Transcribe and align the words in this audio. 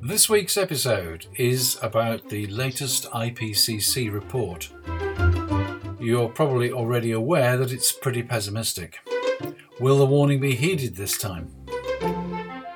This 0.00 0.30
week's 0.30 0.56
episode 0.56 1.26
is 1.36 1.78
about 1.82 2.30
the 2.30 2.46
latest 2.46 3.04
IPCC 3.10 4.10
report. 4.10 4.70
You're 6.00 6.30
probably 6.30 6.72
already 6.72 7.12
aware 7.12 7.58
that 7.58 7.70
it's 7.70 7.92
pretty 7.92 8.22
pessimistic. 8.22 8.98
Will 9.78 9.98
the 9.98 10.06
warning 10.06 10.40
be 10.40 10.54
heeded 10.54 10.96
this 10.96 11.18
time? 11.18 11.52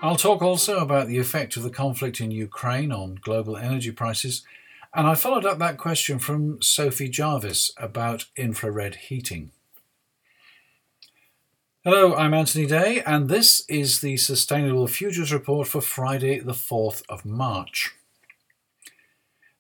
I'll 0.03 0.17
talk 0.17 0.43
also 0.43 0.79
about 0.79 1.09
the 1.09 1.19
effect 1.19 1.57
of 1.57 1.63
the 1.63 1.71
conflict 1.71 2.21
in 2.21 2.31
Ukraine 2.31 2.93
on 2.93 3.19
global 3.23 3.57
energy 3.57 3.91
prices, 3.91 4.45
and 4.95 5.07
I 5.07 5.15
followed 5.15 5.47
up 5.47 5.59
that 5.61 5.79
question 5.79 6.19
from 6.19 6.61
Sophie 6.61 7.09
Jarvis 7.09 7.73
about 7.79 8.27
infrared 8.37 8.97
heating. 8.97 9.53
Hello, 11.83 12.15
I'm 12.15 12.35
Anthony 12.35 12.67
Day, 12.67 13.03
and 13.07 13.31
this 13.31 13.65
is 13.67 14.03
the 14.03 14.19
Sustainable 14.19 14.87
Futures 14.87 15.33
Report 15.33 15.67
for 15.67 15.81
Friday, 15.81 16.39
the 16.39 16.53
4th 16.53 17.03
of 17.09 17.25
March. 17.25 17.95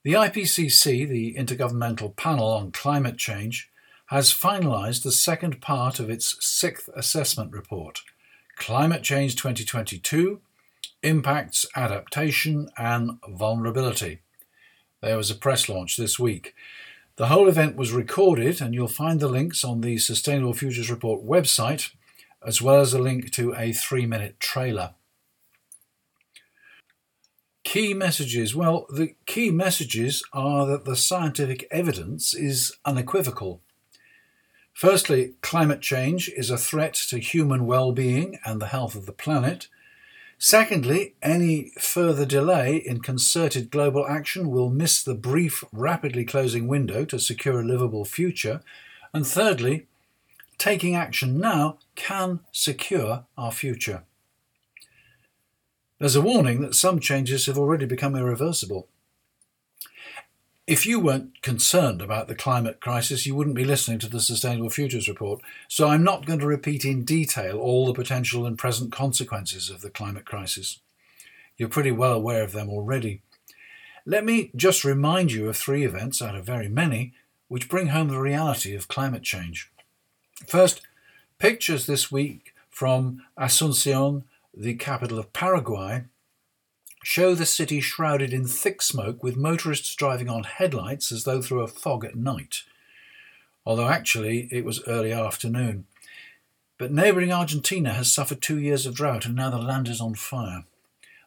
The 0.02 0.12
IPCC, 0.12 1.08
the 1.08 1.34
Intergovernmental 1.34 2.14
Panel 2.16 2.48
on 2.48 2.72
Climate 2.72 3.16
Change, 3.16 3.70
has 4.08 4.34
finalised 4.34 5.02
the 5.02 5.12
second 5.12 5.62
part 5.62 5.98
of 5.98 6.10
its 6.10 6.36
sixth 6.44 6.90
assessment 6.94 7.52
report 7.52 8.02
Climate 8.56 9.02
Change 9.02 9.34
2022 9.36 10.42
Impacts, 11.02 11.64
Adaptation, 11.74 12.68
and 12.76 13.12
Vulnerability. 13.30 14.20
There 15.00 15.16
was 15.16 15.30
a 15.30 15.34
press 15.34 15.70
launch 15.70 15.96
this 15.96 16.18
week. 16.18 16.54
The 17.16 17.28
whole 17.28 17.48
event 17.48 17.76
was 17.76 17.92
recorded, 17.92 18.60
and 18.60 18.74
you'll 18.74 18.88
find 18.88 19.20
the 19.20 19.28
links 19.28 19.64
on 19.64 19.80
the 19.80 19.96
Sustainable 19.96 20.52
Futures 20.52 20.90
Report 20.90 21.24
website 21.24 21.92
as 22.44 22.62
well 22.62 22.80
as 22.80 22.94
a 22.94 22.98
link 22.98 23.30
to 23.32 23.54
a 23.54 23.72
three 23.72 24.06
minute 24.06 24.40
trailer. 24.40 24.94
Key 27.62 27.94
messages. 27.94 28.54
Well, 28.54 28.86
the 28.88 29.14
key 29.26 29.50
messages 29.50 30.22
are 30.32 30.66
that 30.66 30.84
the 30.84 30.96
scientific 30.96 31.68
evidence 31.70 32.34
is 32.34 32.72
unequivocal. 32.84 33.60
Firstly, 34.72 35.34
climate 35.42 35.82
change 35.82 36.30
is 36.30 36.48
a 36.48 36.56
threat 36.56 36.94
to 37.10 37.18
human 37.18 37.66
well 37.66 37.92
being 37.92 38.38
and 38.44 38.60
the 38.60 38.68
health 38.68 38.94
of 38.94 39.06
the 39.06 39.12
planet. 39.12 39.68
Secondly, 40.38 41.14
any 41.20 41.70
further 41.78 42.24
delay 42.24 42.76
in 42.76 43.00
concerted 43.00 43.70
global 43.70 44.06
action 44.08 44.50
will 44.50 44.70
miss 44.70 45.02
the 45.02 45.14
brief, 45.14 45.62
rapidly 45.70 46.24
closing 46.24 46.66
window 46.66 47.04
to 47.04 47.18
secure 47.18 47.60
a 47.60 47.64
livable 47.64 48.06
future. 48.06 48.62
And 49.12 49.26
thirdly, 49.26 49.86
taking 50.60 50.94
action 50.94 51.40
now 51.40 51.78
can 51.96 52.38
secure 52.52 53.24
our 53.36 53.50
future. 53.50 54.04
There's 55.98 56.14
a 56.14 56.20
warning 56.20 56.60
that 56.60 56.74
some 56.74 57.00
changes 57.00 57.46
have 57.46 57.58
already 57.58 57.86
become 57.86 58.14
irreversible. 58.14 58.86
If 60.66 60.86
you 60.86 61.00
weren't 61.00 61.42
concerned 61.42 62.02
about 62.02 62.28
the 62.28 62.34
climate 62.34 62.78
crisis, 62.78 63.26
you 63.26 63.34
wouldn't 63.34 63.56
be 63.56 63.64
listening 63.64 63.98
to 64.00 64.08
the 64.08 64.20
Sustainable 64.20 64.68
Futures 64.68 65.08
Report, 65.08 65.40
so 65.66 65.88
I'm 65.88 66.04
not 66.04 66.26
going 66.26 66.38
to 66.40 66.46
repeat 66.46 66.84
in 66.84 67.04
detail 67.04 67.58
all 67.58 67.86
the 67.86 67.94
potential 67.94 68.44
and 68.44 68.58
present 68.58 68.92
consequences 68.92 69.70
of 69.70 69.80
the 69.80 69.90
climate 69.90 70.26
crisis. 70.26 70.80
You're 71.56 71.70
pretty 71.70 71.90
well 71.90 72.12
aware 72.12 72.42
of 72.42 72.52
them 72.52 72.68
already. 72.68 73.22
Let 74.04 74.26
me 74.26 74.50
just 74.54 74.84
remind 74.84 75.32
you 75.32 75.48
of 75.48 75.56
three 75.56 75.84
events 75.84 76.20
out 76.20 76.36
of 76.36 76.44
very 76.44 76.68
many 76.68 77.14
which 77.48 77.68
bring 77.68 77.88
home 77.88 78.08
the 78.08 78.20
reality 78.20 78.74
of 78.74 78.88
climate 78.88 79.22
change. 79.22 79.70
First, 80.46 80.82
pictures 81.38 81.86
this 81.86 82.10
week 82.10 82.54
from 82.68 83.22
Asuncion, 83.38 84.24
the 84.54 84.74
capital 84.74 85.18
of 85.18 85.32
Paraguay, 85.32 86.04
show 87.02 87.34
the 87.34 87.46
city 87.46 87.80
shrouded 87.80 88.32
in 88.32 88.46
thick 88.46 88.82
smoke 88.82 89.22
with 89.22 89.36
motorists 89.36 89.94
driving 89.94 90.28
on 90.28 90.44
headlights 90.44 91.12
as 91.12 91.24
though 91.24 91.40
through 91.40 91.62
a 91.62 91.68
fog 91.68 92.04
at 92.04 92.16
night, 92.16 92.62
although 93.64 93.88
actually 93.88 94.48
it 94.50 94.64
was 94.64 94.86
early 94.86 95.12
afternoon. 95.12 95.86
But 96.78 96.92
neighbouring 96.92 97.32
Argentina 97.32 97.92
has 97.92 98.10
suffered 98.10 98.40
two 98.40 98.58
years 98.58 98.86
of 98.86 98.94
drought 98.94 99.26
and 99.26 99.36
now 99.36 99.50
the 99.50 99.58
land 99.58 99.88
is 99.88 100.00
on 100.00 100.14
fire. 100.14 100.64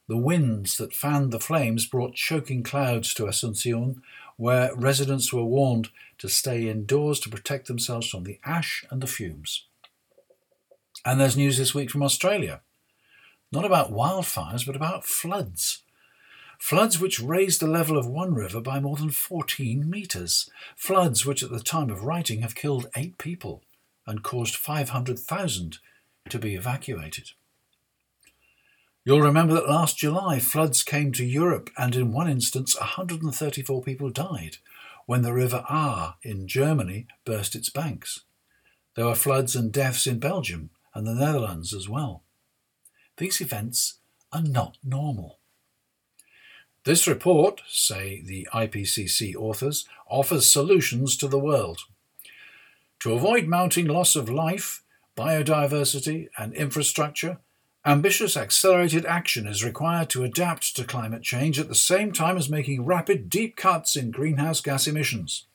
The 0.08 0.18
winds 0.18 0.78
that 0.78 0.94
fanned 0.94 1.32
the 1.32 1.40
flames 1.40 1.86
brought 1.86 2.16
choking 2.16 2.64
clouds 2.64 3.14
to 3.14 3.24
Asuncion, 3.24 4.02
where 4.38 4.76
residents 4.76 5.32
were 5.32 5.44
warned 5.44 5.90
to 6.18 6.30
stay 6.30 6.68
indoors 6.68 7.20
to 7.22 7.30
protect 7.30 7.68
themselves 7.68 8.08
from 8.10 8.24
the 8.24 8.40
ash 8.46 8.86
and 8.90 9.02
the 9.02 9.08
fumes. 9.08 9.66
And 11.06 11.20
there's 11.20 11.38
news 11.38 11.58
this 11.58 11.76
week 11.76 11.90
from 11.90 12.04
Australia. 12.04 12.62
Not 13.52 13.66
about 13.66 13.92
wildfires, 13.92 14.66
but 14.66 14.76
about 14.76 15.06
floods. 15.06 15.84
Floods 16.60 17.00
which 17.00 17.20
raised 17.20 17.60
the 17.60 17.68
level 17.68 17.98
of 17.98 18.08
one 18.08 18.34
river 18.34 18.62
by 18.62 18.80
more 18.80 18.96
than 18.96 19.10
14 19.10 19.90
metres. 19.90 20.50
Floods 20.76 21.26
which, 21.26 21.44
at 21.44 21.50
the 21.50 21.60
time 21.60 21.90
of 21.90 22.06
writing, 22.06 22.42
have 22.42 22.56
killed 22.56 22.90
eight 22.96 23.18
people 23.18 23.62
and 24.08 24.24
caused 24.24 24.56
500,000 24.56 25.80
to 26.30 26.40
be 26.40 26.56
evacuated. 26.56 27.32
You'll 29.06 29.22
remember 29.22 29.54
that 29.56 29.68
last 29.68 29.98
July 29.98 30.40
floods 30.40 30.82
came 30.82 31.12
to 31.14 31.26
Europe, 31.26 31.70
and 31.78 31.94
in 31.94 32.14
one 32.14 32.30
instance, 32.30 32.80
134 32.80 33.82
people 33.82 34.10
died 34.10 34.58
when 35.06 35.24
the 35.24 35.34
River 35.34 35.66
Ahr 35.70 36.16
in 36.22 36.48
Germany 36.48 37.08
burst 37.26 37.54
its 37.54 37.70
banks. 37.70 38.22
There 38.96 39.06
were 39.06 39.16
floods 39.16 39.58
and 39.58 39.74
deaths 39.74 40.08
in 40.08 40.20
Belgium 40.20 40.70
and 40.94 41.06
the 41.06 41.14
Netherlands 41.16 41.74
as 41.74 41.90
well. 41.90 42.24
These 43.18 43.42
events 43.42 43.96
are 44.32 44.42
not 44.42 44.78
normal. 44.84 45.40
This 46.86 47.06
report, 47.06 47.62
say 47.68 48.22
the 48.26 48.48
IPCC 48.54 49.36
authors, 49.36 49.86
offers 50.10 50.46
solutions 50.46 51.18
to 51.18 51.28
the 51.28 51.40
world. 51.40 51.82
To 53.00 53.14
avoid 53.14 53.48
mounting 53.48 53.88
loss 53.88 54.16
of 54.16 54.30
life, 54.30 54.84
biodiversity, 55.18 56.30
and 56.38 56.54
infrastructure, 56.54 57.40
Ambitious 57.86 58.38
accelerated 58.38 59.06
action 59.06 59.46
is 59.46 59.64
required 59.64 60.10
to 60.10 60.24
adapt 60.24 60.74
to 60.76 60.86
climate 60.86 61.22
change 61.22 61.60
at 61.60 61.68
the 61.68 61.76
same 61.76 62.14
time 62.14 62.38
as 62.38 62.50
making 62.50 62.86
rapid, 62.86 63.30
deep 63.30 63.58
cuts 63.58 63.98
in 63.98 64.10
greenhouse 64.10 64.62
gas 64.62 64.88
emissions. 64.88 65.48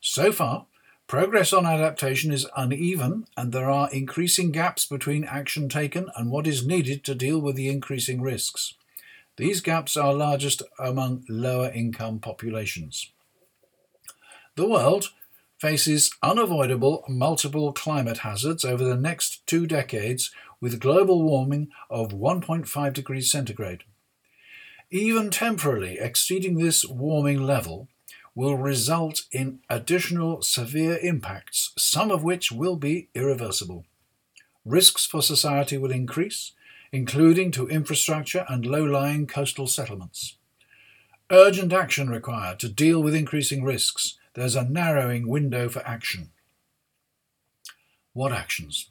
So 0.00 0.32
far, 0.32 0.66
progress 1.06 1.52
on 1.52 1.64
adaptation 1.64 2.32
is 2.32 2.48
uneven, 2.56 3.26
and 3.36 3.52
there 3.52 3.70
are 3.70 3.88
increasing 3.92 4.50
gaps 4.50 4.84
between 4.84 5.24
action 5.24 5.68
taken 5.68 6.10
and 6.16 6.28
what 6.28 6.48
is 6.48 6.66
needed 6.66 7.04
to 7.04 7.14
deal 7.14 7.38
with 7.38 7.54
the 7.54 7.68
increasing 7.68 8.20
risks. 8.20 8.74
These 9.36 9.60
gaps 9.60 9.96
are 9.96 10.12
largest 10.12 10.62
among 10.76 11.24
lower 11.28 11.70
income 11.70 12.18
populations. 12.18 13.12
The 14.56 14.68
world 14.68 15.10
faces 15.58 16.14
unavoidable 16.22 17.04
multiple 17.08 17.72
climate 17.72 18.18
hazards 18.18 18.64
over 18.64 18.84
the 18.84 18.96
next 18.96 19.46
two 19.46 19.66
decades 19.66 20.32
with 20.64 20.80
global 20.80 21.22
warming 21.22 21.68
of 21.90 22.08
1.5 22.08 22.94
degrees 22.94 23.30
centigrade. 23.30 23.84
Even 24.90 25.28
temporarily 25.28 25.98
exceeding 25.98 26.56
this 26.56 26.86
warming 26.86 27.42
level 27.42 27.86
will 28.34 28.56
result 28.56 29.26
in 29.30 29.58
additional 29.68 30.40
severe 30.40 30.96
impacts, 31.02 31.74
some 31.76 32.10
of 32.10 32.24
which 32.24 32.50
will 32.50 32.76
be 32.76 33.10
irreversible. 33.14 33.84
Risks 34.64 35.04
for 35.04 35.20
society 35.20 35.76
will 35.76 35.90
increase, 35.90 36.52
including 36.92 37.50
to 37.50 37.68
infrastructure 37.68 38.46
and 38.48 38.64
low 38.64 38.84
lying 38.84 39.26
coastal 39.26 39.66
settlements. 39.66 40.38
Urgent 41.30 41.74
action 41.74 42.08
required 42.08 42.58
to 42.60 42.70
deal 42.70 43.02
with 43.02 43.14
increasing 43.14 43.64
risks. 43.64 44.16
There's 44.32 44.56
a 44.56 44.64
narrowing 44.64 45.28
window 45.28 45.68
for 45.68 45.86
action. 45.86 46.30
What 48.14 48.32
actions? 48.32 48.88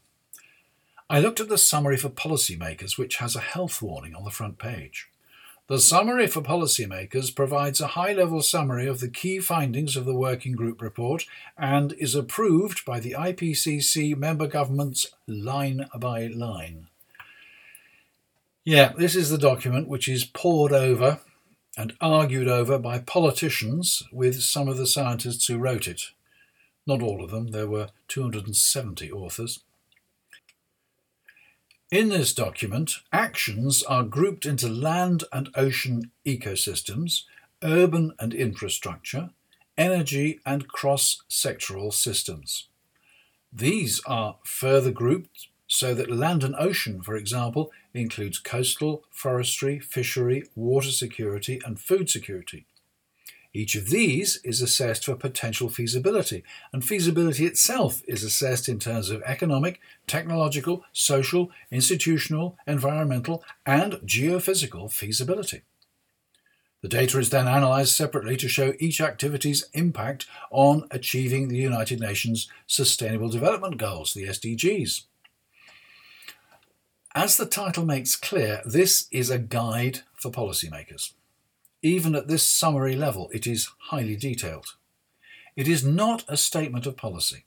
I 1.09 1.19
looked 1.19 1.40
at 1.40 1.50
the 1.50 1.58
summary 1.58 1.97
for 1.97 2.09
policymakers, 2.09 2.97
which 2.97 3.17
has 3.17 3.35
a 3.35 3.41
health 3.41 3.82
warning 3.82 4.16
on 4.16 4.23
the 4.23 4.32
front 4.32 4.58
page. 4.58 5.08
The 5.67 5.79
summary 5.79 6.28
for 6.28 6.41
policymakers 6.41 7.34
provides 7.34 7.79
a 7.79 7.88
high 7.88 8.11
level 8.14 8.41
summary 8.41 8.85
of 8.85 9.00
the 9.00 9.08
key 9.08 9.40
findings 9.40 9.96
of 9.96 10.03
the 10.03 10.14
Working 10.14 10.53
Group 10.53 10.82
report 10.82 11.26
and 11.58 11.94
is 11.94 12.16
approved 12.16 12.84
by 12.84 13.00
the 13.00 13.16
IPCC 13.17 14.17
member 14.17 14.46
governments 14.46 15.08
line 15.26 15.88
by 15.96 16.28
line. 16.28 16.88
Yeah, 18.66 18.91
this 18.97 19.16
is 19.16 19.29
the 19.29 19.38
document 19.38 19.88
which 19.88 20.09
is 20.09 20.26
pored 20.26 20.73
over 20.73 21.20
and 21.78 21.94
argued 22.02 22.47
over 22.47 22.78
by 22.78 22.99
politicians 22.99 24.03
with 24.11 24.44
some 24.44 24.67
of 24.67 24.78
the 24.78 24.88
scientists 24.88 25.47
who 25.47 25.58
wrote 25.58 25.88
it. 25.88 26.11
Not 26.85 27.02
all 27.02 27.23
of 27.23 27.32
them, 27.32 27.47
there 27.52 27.67
were 27.67 27.90
270 28.09 29.11
authors. 29.11 29.61
In 31.93 32.09
this 32.09 32.34
document, 32.34 33.01
actions 33.11 33.84
are 33.84 34.03
grouped 34.03 34.47
into 34.47 34.67
land 34.67 35.25
and 35.31 35.51
ocean 35.53 36.09
ecosystems, 36.25 37.25
urban 37.61 38.13
and 38.17 38.34
infrastructure, 38.34 39.29
energy 39.78 40.40
and 40.43 40.67
cross 40.67 41.22
sectoral 41.29 41.93
systems. 41.93 42.67
These 43.51 44.01
are 44.07 44.37
further 44.43 44.90
grouped 44.90 45.49
so 45.67 45.93
that 45.93 46.09
land 46.09 46.43
and 46.43 46.55
ocean, 46.57 47.03
for 47.03 47.16
example, 47.16 47.72
includes 47.93 48.39
coastal, 48.39 49.03
forestry, 49.11 49.78
fishery, 49.78 50.46
water 50.55 50.89
security, 50.89 51.61
and 51.63 51.79
food 51.79 52.09
security. 52.09 52.66
Each 53.55 53.76
of 53.76 53.91
these 53.91 54.40
is 54.44 54.64
assessed 54.64 55.05
for 55.05 55.16
potential 55.16 55.70
feasibility, 55.70 56.44
and 56.72 56.84
feasibility 56.84 57.46
itself 57.46 58.02
is 58.08 58.23
assessed 58.23 58.67
in 58.67 58.79
terms 58.79 59.11
of 59.11 59.22
economic, 59.23 59.79
technological, 60.08 60.84
social, 60.91 61.52
institutional, 61.70 62.58
environmental, 62.66 63.44
and 63.64 63.94
geophysical 64.05 64.91
feasibility. 64.91 65.61
The 66.82 66.90
data 66.90 67.20
is 67.20 67.29
then 67.29 67.47
analysed 67.47 67.96
separately 67.96 68.35
to 68.38 68.50
show 68.50 68.73
each 68.79 69.00
activity's 69.00 69.70
impact 69.73 70.26
on 70.49 70.88
achieving 70.90 71.47
the 71.47 71.58
United 71.58 71.99
Nations 71.99 72.49
Sustainable 72.66 73.29
Development 73.29 73.78
Goals, 73.78 74.14
the 74.14 74.26
SDGs. 74.26 75.03
As 77.16 77.38
the 77.38 77.46
title 77.46 77.85
makes 77.85 78.16
clear, 78.16 78.64
this 78.66 79.08
is 79.11 79.29
a 79.29 79.38
guide 79.38 79.99
for 80.16 80.32
policymakers. 80.32 81.14
Even 81.84 82.16
at 82.16 82.30
this 82.30 82.47
summary 82.47 82.96
level, 82.96 83.30
it 83.34 83.46
is 83.46 83.70
highly 83.90 84.16
detailed. 84.16 84.76
It 85.58 85.68
is 85.68 85.84
not 85.84 86.24
a 86.30 86.38
statement 86.38 86.85
of 86.88 86.96
policy. 86.96 87.44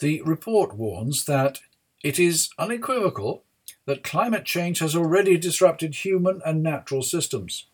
The 0.00 0.20
report 0.22 0.76
warns 0.76 1.24
that 1.26 1.60
it 2.02 2.18
is 2.18 2.50
unequivocal 2.58 3.44
that 3.86 4.02
climate 4.02 4.44
change 4.44 4.80
has 4.80 4.96
already 4.96 5.38
disrupted 5.38 5.94
human 5.94 6.40
and 6.44 6.62
natural 6.62 7.02
systems. 7.02 7.66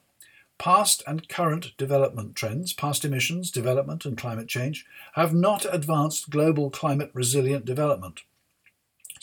Past 0.59 1.03
and 1.07 1.29
current 1.29 1.77
development 1.77 2.37
trends, 2.37 2.73
past 2.73 3.05
emissions, 3.05 3.51
development, 3.51 4.05
and 4.05 4.17
climate 4.17 4.49
change, 4.49 4.87
have 5.15 5.35
not 5.35 5.67
advanced 5.73 6.31
global 6.31 6.71
climate 6.71 7.11
resilient 7.15 7.65
development. 7.65 8.23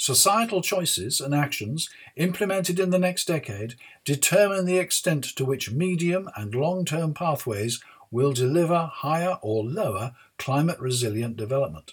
Societal 0.02 0.64
choices 0.64 1.22
and 1.22 1.32
actions 1.32 1.88
implemented 2.16 2.80
in 2.80 2.90
the 2.90 2.98
next 2.98 3.28
decade 3.28 3.76
determine 4.04 4.66
the 4.66 4.80
extent 4.80 5.24
to 5.24 5.46
which 5.46 5.70
medium 5.70 6.28
and 6.36 6.56
long 6.56 6.86
term 6.86 7.14
pathways 7.14 7.84
will 8.10 8.34
deliver 8.34 8.90
higher 8.92 9.38
or 9.44 9.64
lower 9.64 10.16
climate 10.40 10.80
resilient 10.80 11.38
development. 11.38 11.92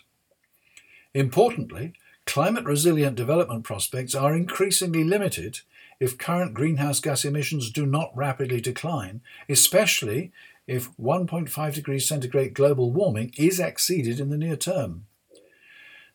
Importantly, 1.12 1.92
climate 2.24 2.64
resilient 2.64 3.14
development 3.14 3.64
prospects 3.64 4.14
are 4.14 4.34
increasingly 4.34 5.04
limited 5.04 5.60
if 6.00 6.16
current 6.16 6.54
greenhouse 6.54 7.00
gas 7.00 7.26
emissions 7.26 7.70
do 7.70 7.84
not 7.84 8.16
rapidly 8.16 8.62
decline, 8.62 9.20
especially 9.50 10.32
if 10.66 10.88
1.5 10.96 11.74
degrees 11.74 12.08
centigrade 12.08 12.54
global 12.54 12.90
warming 12.90 13.34
is 13.36 13.60
exceeded 13.60 14.18
in 14.18 14.30
the 14.30 14.38
near 14.38 14.56
term. 14.56 15.04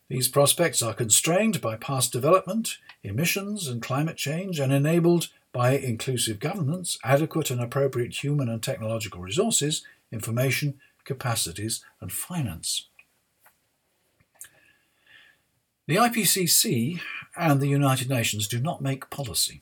These 0.10 0.28
prospects 0.28 0.82
are 0.82 0.94
constrained 0.94 1.62
by 1.62 1.76
past 1.76 2.12
development, 2.12 2.78
emissions, 3.04 3.68
and 3.68 3.82
climate 3.82 4.18
change, 4.18 4.60
and 4.60 4.72
enabled 4.72 5.30
by 5.52 5.72
inclusive 5.72 6.40
governance, 6.40 6.98
adequate 7.04 7.50
and 7.52 7.62
appropriate 7.62 8.24
human 8.24 8.50
and 8.50 8.62
technological 8.62 9.22
resources, 9.22 9.84
information, 10.12 10.80
capacities, 11.04 11.84
and 12.02 12.12
finance. 12.12 12.90
The 15.88 15.96
IPCC 15.98 17.02
and 17.36 17.60
the 17.60 17.68
United 17.68 18.10
Nations 18.10 18.48
do 18.48 18.60
not 18.60 18.82
make 18.82 19.10
policy. 19.10 19.62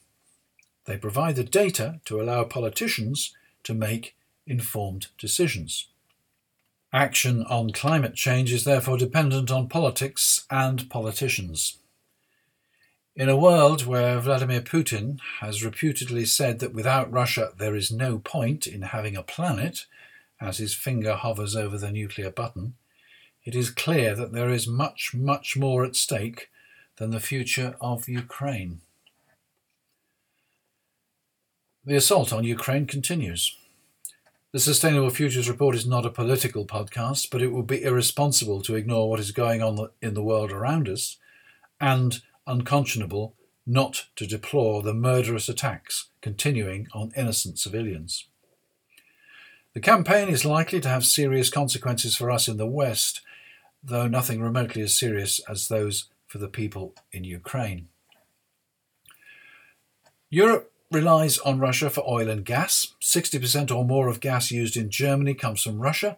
They 0.85 0.97
provide 0.97 1.35
the 1.35 1.43
data 1.43 1.99
to 2.05 2.21
allow 2.21 2.43
politicians 2.43 3.35
to 3.63 3.73
make 3.73 4.15
informed 4.45 5.07
decisions. 5.17 5.87
Action 6.93 7.45
on 7.45 7.71
climate 7.71 8.15
change 8.15 8.51
is 8.51 8.65
therefore 8.65 8.97
dependent 8.97 9.49
on 9.49 9.69
politics 9.69 10.45
and 10.49 10.89
politicians. 10.89 11.77
In 13.15 13.29
a 13.29 13.37
world 13.37 13.85
where 13.85 14.19
Vladimir 14.19 14.59
Putin 14.59 15.19
has 15.39 15.63
reputedly 15.63 16.25
said 16.25 16.59
that 16.59 16.73
without 16.73 17.11
Russia 17.11 17.51
there 17.57 17.75
is 17.75 17.91
no 17.91 18.19
point 18.19 18.67
in 18.67 18.81
having 18.81 19.15
a 19.15 19.23
planet, 19.23 19.85
as 20.41 20.57
his 20.57 20.73
finger 20.73 21.15
hovers 21.15 21.55
over 21.55 21.77
the 21.77 21.91
nuclear 21.91 22.29
button, 22.29 22.75
it 23.45 23.55
is 23.55 23.69
clear 23.69 24.13
that 24.13 24.33
there 24.33 24.49
is 24.49 24.67
much, 24.67 25.13
much 25.13 25.55
more 25.55 25.85
at 25.85 25.95
stake 25.95 26.49
than 26.97 27.11
the 27.11 27.21
future 27.21 27.75
of 27.79 28.09
Ukraine. 28.09 28.81
The 31.85 31.95
assault 31.95 32.33
on 32.33 32.43
Ukraine 32.43 32.85
continues. 32.85 33.55
The 34.53 34.59
Sustainable 34.59 35.09
Futures 35.11 35.47
Report 35.47 35.75
is 35.75 35.87
not 35.87 36.05
a 36.05 36.09
political 36.09 36.65
podcast, 36.65 37.29
but 37.31 37.41
it 37.41 37.53
would 37.53 37.67
be 37.67 37.83
irresponsible 37.83 38.61
to 38.63 38.75
ignore 38.75 39.09
what 39.09 39.21
is 39.21 39.31
going 39.31 39.63
on 39.63 39.87
in 40.01 40.13
the 40.13 40.21
world 40.21 40.51
around 40.51 40.89
us 40.89 41.15
and 41.79 42.21
unconscionable 42.45 43.33
not 43.65 44.07
to 44.17 44.27
deplore 44.27 44.83
the 44.83 44.93
murderous 44.93 45.47
attacks 45.47 46.09
continuing 46.21 46.89
on 46.93 47.13
innocent 47.15 47.59
civilians. 47.59 48.25
The 49.73 49.79
campaign 49.79 50.27
is 50.27 50.43
likely 50.43 50.81
to 50.81 50.89
have 50.89 51.05
serious 51.05 51.49
consequences 51.49 52.17
for 52.17 52.29
us 52.29 52.49
in 52.49 52.57
the 52.57 52.67
West, 52.67 53.21
though 53.81 54.09
nothing 54.09 54.41
remotely 54.41 54.81
as 54.81 54.93
serious 54.93 55.39
as 55.47 55.69
those 55.69 56.09
for 56.27 56.39
the 56.39 56.49
people 56.49 56.93
in 57.13 57.23
Ukraine. 57.23 57.87
Europe 60.29 60.70
relies 60.91 61.39
on 61.39 61.59
Russia 61.59 61.89
for 61.89 62.03
oil 62.07 62.29
and 62.29 62.45
gas. 62.45 62.93
60% 63.01 63.75
or 63.75 63.85
more 63.85 64.09
of 64.09 64.19
gas 64.19 64.51
used 64.51 64.75
in 64.75 64.89
Germany 64.89 65.33
comes 65.33 65.63
from 65.63 65.79
Russia. 65.79 66.17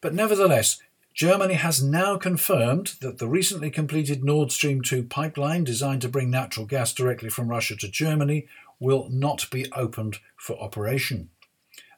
But 0.00 0.14
nevertheless, 0.14 0.80
Germany 1.14 1.54
has 1.54 1.82
now 1.82 2.16
confirmed 2.16 2.94
that 3.00 3.18
the 3.18 3.26
recently 3.26 3.70
completed 3.70 4.24
Nord 4.24 4.52
Stream 4.52 4.82
2 4.82 5.02
pipeline, 5.02 5.64
designed 5.64 6.02
to 6.02 6.08
bring 6.08 6.30
natural 6.30 6.64
gas 6.64 6.92
directly 6.92 7.28
from 7.28 7.48
Russia 7.48 7.76
to 7.76 7.88
Germany, 7.88 8.46
will 8.80 9.08
not 9.10 9.50
be 9.50 9.70
opened 9.72 10.18
for 10.36 10.58
operation. 10.60 11.30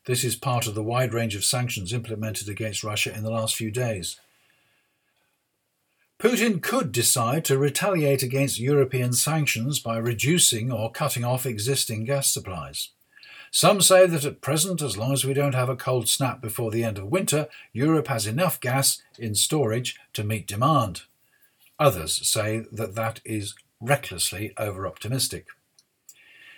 This 0.06 0.24
is 0.24 0.36
part 0.36 0.66
of 0.66 0.74
the 0.74 0.82
wide 0.82 1.12
range 1.12 1.36
of 1.36 1.44
sanctions 1.44 1.92
implemented 1.92 2.48
against 2.48 2.82
Russia 2.82 3.14
in 3.14 3.22
the 3.22 3.30
last 3.30 3.54
few 3.54 3.70
days. 3.70 4.18
Putin 6.20 6.60
could 6.60 6.92
decide 6.92 7.46
to 7.46 7.56
retaliate 7.56 8.22
against 8.22 8.60
European 8.60 9.14
sanctions 9.14 9.80
by 9.80 9.96
reducing 9.96 10.70
or 10.70 10.92
cutting 10.92 11.24
off 11.24 11.46
existing 11.46 12.04
gas 12.04 12.30
supplies. 12.30 12.90
Some 13.50 13.80
say 13.80 14.06
that 14.06 14.26
at 14.26 14.42
present, 14.42 14.82
as 14.82 14.98
long 14.98 15.14
as 15.14 15.24
we 15.24 15.32
don't 15.32 15.54
have 15.54 15.70
a 15.70 15.76
cold 15.76 16.10
snap 16.10 16.42
before 16.42 16.70
the 16.70 16.84
end 16.84 16.98
of 16.98 17.06
winter, 17.06 17.48
Europe 17.72 18.08
has 18.08 18.26
enough 18.26 18.60
gas 18.60 19.00
in 19.18 19.34
storage 19.34 19.98
to 20.12 20.22
meet 20.22 20.46
demand. 20.46 21.02
Others 21.78 22.28
say 22.28 22.64
that 22.70 22.94
that 22.96 23.22
is 23.24 23.54
recklessly 23.80 24.52
over 24.58 24.86
optimistic. 24.86 25.46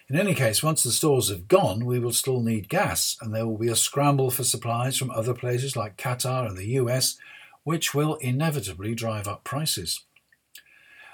In 0.09 0.19
any 0.19 0.35
case, 0.35 0.61
once 0.61 0.83
the 0.83 0.91
stores 0.91 1.29
have 1.29 1.47
gone, 1.47 1.87
we 1.87 2.01
will 2.01 2.13
still 2.13 2.41
need 2.41 2.69
gas, 2.69 3.17
and 3.21 3.33
there 3.33 3.47
will 3.47 3.59
be 3.59 3.69
a 3.69 3.77
scramble 3.77 4.33
for 4.33 4.43
supplies 4.43 4.97
from 4.97 5.13
other 5.13 5.35
places 5.35 5.77
like 5.77 5.97
Qatar 5.97 6.49
and 6.49 6.59
the 6.59 6.67
US 6.81 7.17
which 7.65 7.95
will 7.95 8.17
inevitably 8.17 8.95
drive 8.95 9.29
up 9.29 9.45
prices. 9.45 10.01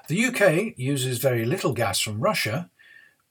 The 0.08 0.24
UK 0.24 0.78
uses 0.78 1.18
very 1.18 1.44
little 1.44 1.74
gas 1.74 2.00
from 2.00 2.20
Russia, 2.20 2.70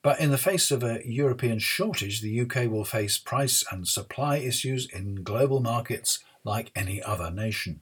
but 0.04 0.20
in 0.20 0.30
the 0.30 0.38
face 0.38 0.70
of 0.70 0.84
a 0.84 1.02
European 1.06 1.60
shortage, 1.60 2.22
the 2.22 2.42
UK 2.42 2.70
will 2.70 2.86
face 2.86 3.18
price 3.18 3.64
and 3.72 3.88
supply 3.88 4.38
issues 4.38 4.88
in 4.88 5.24
global 5.24 5.60
markets 5.60 6.20
like 6.44 6.72
any 6.76 7.02
other 7.02 7.32
nation. 7.32 7.82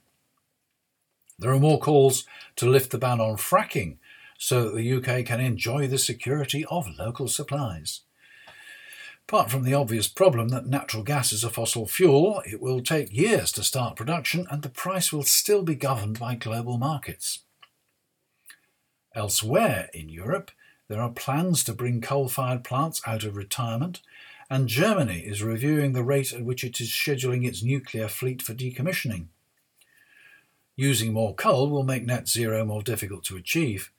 There 1.38 1.52
are 1.52 1.60
more 1.60 1.80
calls 1.80 2.26
to 2.56 2.70
lift 2.70 2.92
the 2.92 2.98
ban 2.98 3.20
on 3.20 3.36
fracking 3.36 3.98
so 4.38 4.64
that 4.64 4.76
the 4.76 4.94
UK 4.94 5.26
can 5.26 5.42
enjoy 5.42 5.88
the 5.88 5.98
security 5.98 6.66
of 6.66 6.88
local 6.98 7.28
supplies. 7.28 8.02
Apart 9.28 9.50
from 9.50 9.64
the 9.64 9.74
obvious 9.74 10.08
problem 10.08 10.50
that 10.50 10.68
natural 10.68 11.02
gas 11.02 11.34
is 11.34 11.44
a 11.44 11.50
fossil 11.50 11.88
fuel, 11.88 12.44
it 12.46 12.62
will 12.62 12.82
take 12.82 13.12
years 13.12 13.52
to 13.54 13.64
start 13.64 13.96
production 13.96 14.46
and 14.52 14.62
the 14.62 14.70
price 14.70 15.12
will 15.12 15.24
still 15.24 15.64
be 15.64 15.74
governed 15.74 16.20
by 16.20 16.36
global 16.36 16.78
markets. 16.78 17.40
Elsewhere 19.16 19.90
in 19.94 20.10
Europe, 20.10 20.52
there 20.88 21.02
are 21.02 21.10
plans 21.10 21.64
to 21.64 21.74
bring 21.74 22.02
coal 22.02 22.30
fired 22.30 22.64
plants 22.64 23.02
out 23.08 23.24
of 23.24 23.36
retirement, 23.36 24.02
and 24.48 24.68
Germany 24.68 25.22
is 25.22 25.42
reviewing 25.42 25.94
the 25.94 26.04
rate 26.04 26.32
at 26.32 26.46
which 26.46 26.64
it 26.64 26.80
is 26.80 26.90
scheduling 26.90 27.48
its 27.48 27.64
nuclear 27.64 28.08
fleet 28.08 28.44
for 28.44 28.54
decommissioning. 28.54 29.28
Using 30.76 31.14
more 31.14 31.34
coal 31.34 31.72
will 31.72 31.84
make 31.84 32.06
net 32.06 32.28
zero 32.28 32.64
more 32.64 32.84
difficult 32.84 33.24
to 33.26 33.38
achieve. 33.38 33.92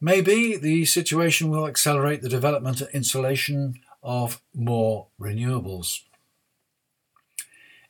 Maybe 0.00 0.56
the 0.56 0.84
situation 0.84 1.48
will 1.48 1.68
accelerate 1.68 2.22
the 2.22 2.28
development 2.28 2.80
of 2.80 2.90
installation 2.90 3.78
of 4.02 4.42
more 4.54 5.08
renewables. 5.20 6.00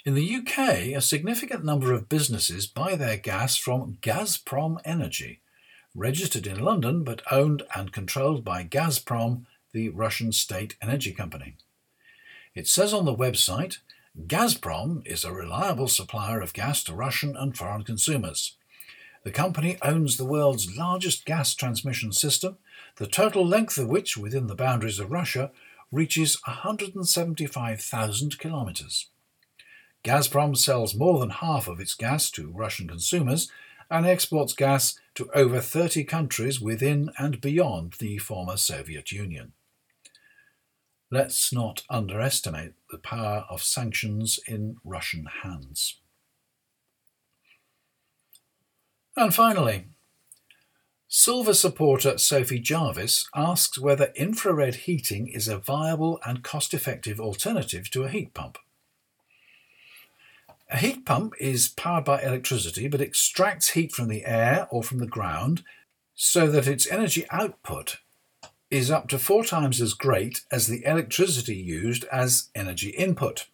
In 0.05 0.15
the 0.15 0.35
UK, 0.37 0.59
a 0.97 1.01
significant 1.01 1.65
number 1.65 1.93
of 1.93 2.09
businesses 2.09 2.67
buy 2.67 2.97
their 2.97 3.17
gas 3.17 3.57
from 3.57 3.99
Gazprom 4.03 4.79
Energy, 4.85 5.41
registered 5.95 6.47
in 6.47 6.59
London 6.59 7.05
but 7.05 7.23
owned 7.31 7.63
and 7.75 7.93
controlled 7.93 8.45
by 8.45 8.65
Gazprom, 8.65 9.47
the 9.73 9.91
Russian 9.91 10.33
state 10.33 10.77
energy 10.83 11.13
company. 11.13 11.57
It 12.55 12.67
says 12.67 12.93
on 12.93 13.05
the 13.05 13.15
website 13.15 13.79
Gazprom 14.27 15.07
is 15.07 15.25
a 15.25 15.33
reliable 15.33 15.89
supplier 15.89 16.41
of 16.41 16.53
gas 16.53 16.85
to 16.85 16.95
Russian 16.95 17.37
and 17.37 17.57
foreign 17.57 17.85
consumers. 17.85 18.57
The 19.25 19.31
company 19.31 19.79
owns 19.83 20.17
the 20.17 20.25
world's 20.25 20.77
largest 20.77 21.25
gas 21.25 21.55
transmission 21.55 22.13
system, 22.13 22.59
the 22.97 23.07
total 23.07 23.47
length 23.47 23.79
of 23.79 23.89
which, 23.89 24.17
within 24.17 24.49
the 24.49 24.55
boundaries 24.55 24.99
of 24.99 25.13
Russia, 25.13 25.53
reaches 25.93 26.41
175,000 26.47 28.39
kilometres. 28.39 29.11
Gazprom 30.03 30.57
sells 30.57 30.95
more 30.95 31.21
than 31.21 31.31
half 31.31 31.69
of 31.69 31.79
its 31.79 31.95
gas 31.95 32.31
to 32.33 32.51
Russian 32.51 32.89
consumers 32.89 33.49
and 33.91 34.07
exports 34.07 34.55
gas 34.55 34.99
to 35.15 35.31
over 35.35 35.61
30 35.61 36.03
countries 36.05 36.61
within 36.61 37.11
and 37.19 37.41
beyond 37.41 37.95
the 37.99 38.19
former 38.19 38.57
Soviet 38.57 39.13
Union. 39.13 39.53
Let's 41.11 41.53
not 41.53 41.83
underestimate 41.91 42.73
the 42.91 42.97
power 42.97 43.45
of 43.51 43.63
sanctions 43.63 44.41
in 44.49 44.77
Russian 44.83 45.27
hands. 45.43 46.01
And 49.15 49.35
finally, 49.35 49.89
Silver 51.15 51.53
supporter 51.53 52.17
Sophie 52.17 52.59
Jarvis 52.59 53.29
asks 53.37 53.79
whether 53.79 54.15
infrared 54.17 54.75
heating 54.87 55.29
is 55.29 55.47
a 55.47 55.59
viable 55.59 56.19
and 56.25 56.43
cost 56.43 56.73
effective 56.73 57.21
alternative 57.21 57.91
to 57.91 58.05
a 58.05 58.09
heat 58.09 58.33
pump. 58.33 58.57
A 60.71 60.79
heat 60.79 61.05
pump 61.05 61.35
is 61.39 61.69
powered 61.69 62.07
by 62.07 62.23
electricity 62.23 62.89
but 62.89 63.03
extracts 63.03 63.73
heat 63.73 63.93
from 63.93 64.09
the 64.09 64.25
air 64.25 64.67
or 64.71 64.83
from 64.83 65.01
the 65.01 65.07
ground 65.07 65.63
so 66.15 66.51
that 66.51 66.67
its 66.67 66.91
energy 66.91 67.27
output 67.31 67.99
is 68.71 68.91
up 68.91 69.07
to 69.09 69.19
four 69.19 69.45
times 69.45 69.83
as 69.83 69.93
great 69.93 70.41
as 70.51 70.67
the 70.67 70.83
electricity 70.87 71.57
used 71.57 72.05
as 72.05 72.49
energy 72.55 72.89
input. 72.89 73.49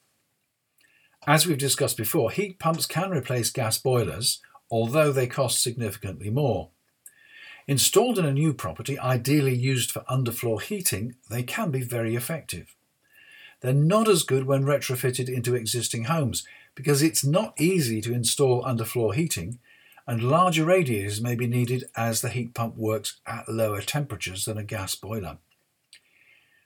As 1.27 1.45
we've 1.45 1.59
discussed 1.59 1.97
before, 1.97 2.31
heat 2.31 2.61
pumps 2.61 2.87
can 2.87 3.11
replace 3.11 3.51
gas 3.51 3.79
boilers, 3.79 4.41
although 4.71 5.11
they 5.11 5.27
cost 5.27 5.61
significantly 5.61 6.31
more. 6.31 6.71
Installed 7.69 8.19
in 8.19 8.25
a 8.25 8.33
new 8.33 8.55
property, 8.55 8.99
ideally 8.99 9.55
used 9.55 9.91
for 9.91 10.01
underfloor 10.11 10.63
heating, 10.63 11.17
they 11.29 11.43
can 11.43 11.71
be 11.71 11.83
very 11.83 12.17
effective. 12.17 12.75
They're 13.61 13.75
not 13.75 14.09
as 14.09 14.23
good 14.23 14.47
when 14.47 14.65
retrofitted 14.65 15.29
into 15.29 15.55
existing 15.55 16.05
homes 16.05 16.45
because 16.75 17.03
it's 17.03 17.25
not 17.25 17.61
easy 17.61 18.01
to 18.01 18.15
install 18.15 18.65
underfloor 18.65 19.15
heating 19.15 19.59
and 20.07 20.23
larger 20.23 20.65
radiators 20.65 21.21
may 21.21 21.35
be 21.35 21.47
needed 21.47 21.85
as 21.95 22.23
the 22.23 22.31
heat 22.31 22.55
pump 22.55 22.77
works 22.77 23.21
at 23.27 23.47
lower 23.51 23.83
temperatures 23.83 24.47
than 24.47 24.57
a 24.57 24.65
gas 24.65 24.95
boiler. 24.95 25.37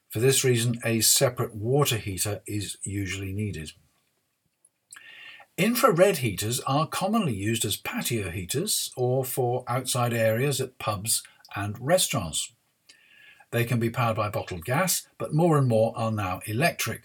For 0.08 0.20
this 0.20 0.44
reason, 0.44 0.78
a 0.84 1.00
separate 1.00 1.52
water 1.52 1.96
heater 1.96 2.42
is 2.46 2.76
usually 2.84 3.32
needed. 3.32 3.72
Infrared 5.58 6.18
heaters 6.18 6.60
are 6.60 6.86
commonly 6.86 7.34
used 7.34 7.64
as 7.64 7.76
patio 7.76 8.30
heaters 8.30 8.90
or 8.96 9.24
for 9.24 9.64
outside 9.68 10.12
areas 10.12 10.60
at 10.60 10.78
pubs 10.78 11.22
and 11.54 11.76
restaurants. 11.78 12.52
They 13.50 13.64
can 13.64 13.78
be 13.78 13.90
powered 13.90 14.16
by 14.16 14.30
bottled 14.30 14.64
gas, 14.64 15.06
but 15.18 15.34
more 15.34 15.58
and 15.58 15.68
more 15.68 15.92
are 15.96 16.10
now 16.10 16.40
electric. 16.46 17.02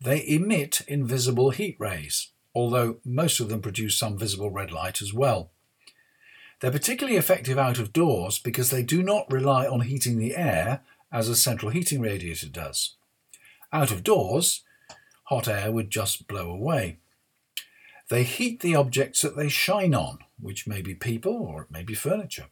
They 0.00 0.26
emit 0.28 0.82
invisible 0.86 1.50
heat 1.50 1.76
rays 1.78 2.30
although 2.58 2.96
most 3.04 3.38
of 3.38 3.48
them 3.48 3.62
produce 3.62 3.96
some 3.96 4.18
visible 4.18 4.50
red 4.50 4.72
light 4.72 5.00
as 5.00 5.14
well. 5.14 5.52
They're 6.58 6.72
particularly 6.72 7.16
effective 7.16 7.56
out 7.56 7.78
of 7.78 7.92
doors 7.92 8.40
because 8.40 8.70
they 8.70 8.82
do 8.82 9.00
not 9.00 9.32
rely 9.32 9.64
on 9.64 9.82
heating 9.82 10.18
the 10.18 10.36
air 10.36 10.80
as 11.12 11.28
a 11.28 11.36
central 11.36 11.70
heating 11.70 12.00
radiator 12.00 12.48
does. 12.48 12.96
Out 13.72 13.92
of 13.92 14.02
doors, 14.02 14.64
hot 15.24 15.46
air 15.46 15.70
would 15.70 15.90
just 15.90 16.26
blow 16.26 16.50
away. 16.50 16.98
They 18.10 18.24
heat 18.24 18.60
the 18.60 18.74
objects 18.74 19.22
that 19.22 19.36
they 19.36 19.48
shine 19.48 19.94
on, 19.94 20.18
which 20.40 20.66
may 20.66 20.80
be 20.80 20.94
people 20.94 21.34
or 21.34 21.62
it 21.62 21.70
may 21.70 21.82
be 21.82 21.94
furniture. 21.94 22.46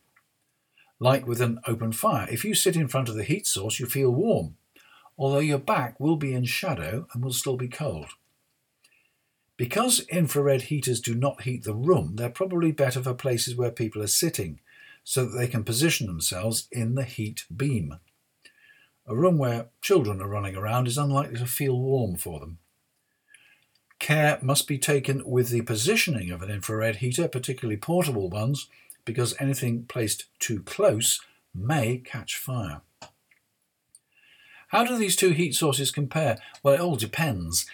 Like 0.98 1.26
with 1.26 1.40
an 1.40 1.60
open 1.66 1.92
fire, 1.92 2.28
if 2.30 2.44
you 2.44 2.54
sit 2.54 2.76
in 2.76 2.88
front 2.88 3.08
of 3.08 3.16
the 3.16 3.24
heat 3.24 3.46
source, 3.46 3.80
you 3.80 3.86
feel 3.86 4.10
warm, 4.10 4.56
although 5.18 5.38
your 5.38 5.58
back 5.58 5.98
will 5.98 6.16
be 6.16 6.34
in 6.34 6.44
shadow 6.44 7.06
and 7.12 7.24
will 7.24 7.32
still 7.32 7.56
be 7.56 7.68
cold. 7.68 8.08
Because 9.56 10.00
infrared 10.08 10.62
heaters 10.62 11.00
do 11.00 11.14
not 11.14 11.42
heat 11.42 11.64
the 11.64 11.74
room, 11.74 12.16
they're 12.16 12.28
probably 12.28 12.72
better 12.72 13.02
for 13.02 13.14
places 13.14 13.56
where 13.56 13.70
people 13.70 14.02
are 14.02 14.06
sitting, 14.06 14.60
so 15.04 15.24
that 15.24 15.38
they 15.38 15.46
can 15.46 15.64
position 15.64 16.06
themselves 16.06 16.68
in 16.72 16.94
the 16.94 17.04
heat 17.04 17.44
beam. 17.54 17.98
A 19.06 19.14
room 19.14 19.38
where 19.38 19.68
children 19.80 20.20
are 20.20 20.28
running 20.28 20.56
around 20.56 20.88
is 20.88 20.98
unlikely 20.98 21.38
to 21.38 21.46
feel 21.46 21.78
warm 21.78 22.16
for 22.16 22.40
them. 22.40 22.58
Care 24.06 24.38
must 24.40 24.68
be 24.68 24.78
taken 24.78 25.28
with 25.28 25.48
the 25.48 25.62
positioning 25.62 26.30
of 26.30 26.40
an 26.40 26.48
infrared 26.48 26.98
heater, 26.98 27.26
particularly 27.26 27.76
portable 27.76 28.30
ones, 28.30 28.68
because 29.04 29.34
anything 29.40 29.84
placed 29.88 30.26
too 30.38 30.62
close 30.62 31.20
may 31.52 31.98
catch 31.98 32.36
fire. 32.36 32.82
How 34.68 34.84
do 34.84 34.96
these 34.96 35.16
two 35.16 35.30
heat 35.30 35.56
sources 35.56 35.90
compare? 35.90 36.38
Well, 36.62 36.74
it 36.74 36.80
all 36.80 36.94
depends. 36.94 37.66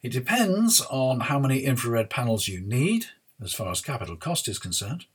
It 0.00 0.12
depends 0.12 0.80
on 0.90 1.22
how 1.22 1.40
many 1.40 1.64
infrared 1.64 2.08
panels 2.08 2.46
you 2.46 2.60
need, 2.60 3.06
as 3.42 3.52
far 3.52 3.72
as 3.72 3.80
capital 3.80 4.14
cost 4.14 4.46
is 4.46 4.60
concerned. 4.60 5.06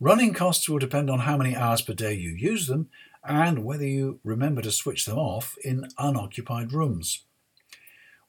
Running 0.00 0.34
costs 0.34 0.68
will 0.68 0.80
depend 0.80 1.10
on 1.10 1.20
how 1.20 1.36
many 1.36 1.54
hours 1.54 1.80
per 1.80 1.94
day 1.94 2.14
you 2.14 2.30
use 2.30 2.66
them 2.66 2.90
and 3.22 3.64
whether 3.64 3.86
you 3.86 4.18
remember 4.24 4.62
to 4.62 4.72
switch 4.72 5.04
them 5.04 5.18
off 5.18 5.56
in 5.62 5.90
unoccupied 5.96 6.72
rooms. 6.72 7.22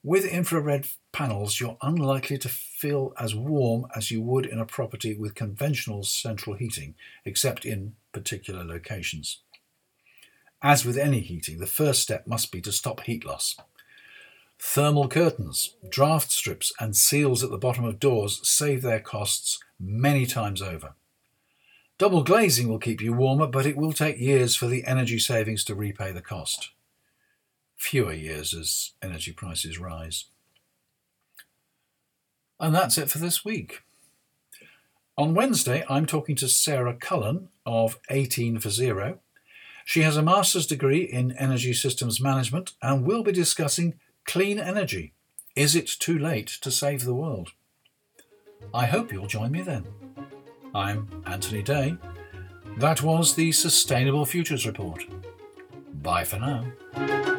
With 0.04 0.24
infrared 0.26 0.86
panels, 1.14 1.60
you're 1.60 1.78
unlikely 1.82 2.38
to 2.40 2.50
feel 2.50 3.14
as 3.18 3.34
warm 3.34 3.88
as 3.96 4.12
you 4.12 4.22
would 4.22 4.46
in 4.46 4.60
a 4.60 4.66
property 4.66 5.16
with 5.16 5.36
conventional 5.36 6.04
central 6.04 6.56
heating, 6.58 6.96
except 7.24 7.64
in 7.64 7.96
particular 8.12 8.66
locations. 8.66 9.40
As 10.62 10.86
with 10.86 10.98
any 10.98 11.22
heating, 11.22 11.60
the 11.60 11.66
first 11.68 12.02
step 12.02 12.28
must 12.28 12.52
be 12.52 12.60
to 12.62 12.72
stop 12.72 13.02
heat 13.02 13.26
loss. 13.26 13.56
Thermal 14.60 15.08
curtains, 15.08 15.76
draft 15.90 16.32
strips, 16.32 16.72
and 16.80 16.96
seals 16.96 17.44
at 17.44 17.52
the 17.52 17.58
bottom 17.58 17.84
of 17.84 18.00
doors 18.00 18.40
save 18.48 18.82
their 18.82 19.00
costs 19.00 19.60
many 19.80 20.26
times 20.26 20.62
over. 20.62 20.94
Double 21.98 22.24
glazing 22.24 22.68
will 22.68 22.80
keep 22.80 23.02
you 23.02 23.14
warmer, 23.14 23.46
but 23.46 23.66
it 23.66 23.78
will 23.78 23.94
take 23.94 24.18
years 24.20 24.56
for 24.56 24.68
the 24.68 24.86
energy 24.86 25.20
savings 25.20 25.64
to 25.66 25.76
repay 25.76 26.12
the 26.12 26.22
cost. 26.22 26.72
Fewer 27.76 28.14
years 28.14 28.54
as 28.54 28.92
energy 29.02 29.32
prices 29.32 29.78
rise. 29.78 30.26
And 32.64 32.74
that's 32.74 32.98
it 32.98 33.10
for 33.10 33.18
this 33.18 33.44
week. 33.44 33.82
On 35.18 35.36
Wednesday, 35.36 35.84
I'm 35.90 36.06
talking 36.06 36.38
to 36.38 36.48
Sarah 36.48 36.96
Cullen 36.96 37.50
of 37.66 38.00
18 38.10 38.58
for 38.60 38.70
Zero. 38.70 39.20
She 39.84 40.04
has 40.04 40.16
a 40.16 40.22
master's 40.22 40.66
degree 40.66 41.04
in 41.04 41.34
energy 41.34 41.74
systems 41.74 42.22
management 42.22 42.72
and 42.82 43.06
will 43.06 43.22
be 43.22 43.34
discussing 43.34 43.96
Clean 44.24 44.58
energy. 44.58 45.12
Is 45.58 45.76
it 45.76 45.88
too 45.88 46.18
late 46.18 46.48
to 46.62 46.72
save 46.72 47.04
the 47.04 47.14
world? 47.14 47.50
I 48.74 48.86
hope 48.86 49.12
you'll 49.12 49.28
join 49.28 49.52
me 49.52 49.62
then. 49.62 49.86
I'm 50.74 51.22
Anthony 51.26 51.64
Day. 51.64 51.98
That 52.78 53.04
was 53.04 53.36
the 53.36 53.52
Sustainable 53.52 54.26
Futures 54.26 54.66
Report. 54.66 55.04
Bye 56.02 56.24
for 56.24 56.40
now. 56.40 57.33